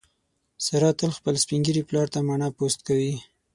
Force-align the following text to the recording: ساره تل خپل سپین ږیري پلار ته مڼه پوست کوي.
ساره 0.65 0.91
تل 0.99 1.11
خپل 1.17 1.35
سپین 1.43 1.59
ږیري 1.65 1.83
پلار 1.89 2.07
ته 2.13 2.19
مڼه 2.27 2.47
پوست 2.57 2.79
کوي. 2.87 3.13